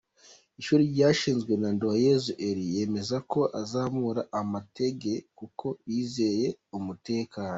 [0.59, 7.49] Ishuri ryashinzwe na Nduwayesu Elie yemeza ko azamura amatage kuko yizeye umutekano.